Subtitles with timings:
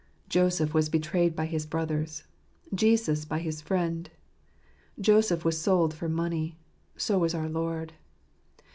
[0.29, 2.23] Joseph was betrayed by his brothers;
[2.73, 4.09] Jesus by His friend.
[4.99, 6.57] Joseph was sold for money;
[6.97, 7.93] so was our Lord.